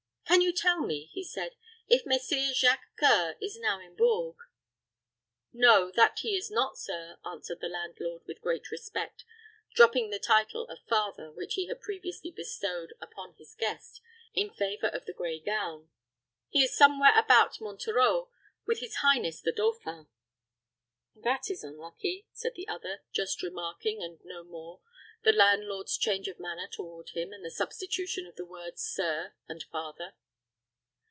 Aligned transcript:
"Can 0.31 0.39
you 0.39 0.53
tell 0.53 0.79
me," 0.79 1.09
he 1.11 1.25
said, 1.25 1.55
"if 1.89 2.05
Messire 2.05 2.53
Jacques 2.53 2.95
C[oe]ur 2.97 3.35
is 3.41 3.57
now 3.59 3.81
in 3.81 3.95
Bourges?" 3.97 4.41
"No, 5.51 5.91
that 5.91 6.19
he 6.19 6.37
is 6.37 6.49
not, 6.49 6.77
sir," 6.77 7.19
answered 7.25 7.59
the 7.59 7.67
landlord, 7.67 8.25
with 8.25 8.39
great 8.39 8.71
respect, 8.71 9.25
dropping 9.73 10.09
the 10.09 10.19
title 10.19 10.65
of 10.69 10.79
father, 10.87 11.31
which 11.33 11.55
he 11.55 11.67
had 11.67 11.81
previously 11.81 12.31
bestowed 12.31 12.93
upon 13.01 13.33
his 13.33 13.55
guest, 13.55 13.99
in 14.33 14.49
favor 14.49 14.87
of 14.87 15.03
the 15.03 15.11
gray 15.13 15.37
gown; 15.37 15.89
"he 16.47 16.63
is 16.63 16.69
away 16.69 16.75
somewhere 16.77 17.19
about 17.19 17.59
Monterreau 17.59 18.29
with 18.65 18.79
his 18.79 18.95
highness 19.01 19.41
the 19.41 19.51
dauphin." 19.51 20.07
"That 21.13 21.49
is 21.49 21.61
unlucky," 21.61 22.25
said 22.31 22.53
the 22.55 22.69
other, 22.69 23.01
just 23.11 23.43
remarking, 23.43 24.01
and 24.01 24.23
no 24.23 24.45
more, 24.45 24.79
the 25.23 25.31
landlord's 25.33 25.97
change 25.99 26.27
of 26.29 26.39
manner 26.39 26.67
toward 26.69 27.09
him, 27.09 27.31
and 27.33 27.43
the 27.45 27.51
substitution 27.51 28.25
of 28.25 28.37
the 28.37 28.45
words 28.45 28.81
sir 28.81 29.33
and 29.49 29.61
father. 29.63 30.13